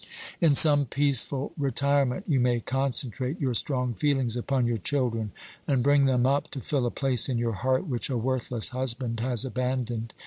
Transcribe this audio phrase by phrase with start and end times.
[0.39, 5.31] "In some peaceful retirement you may concentrate your strong feelings upon your children,
[5.67, 9.19] and bring them up to fill a place in your heart which a worthless husband
[9.19, 10.11] has abandoned.